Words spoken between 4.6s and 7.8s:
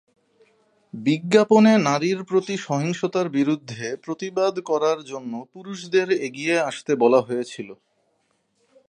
করার জন্য পুরুষদের এগিয়ে আসতে বলা হয়েছিল।